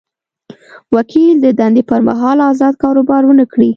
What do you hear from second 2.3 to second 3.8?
ازاد کاروبار ونه کړي.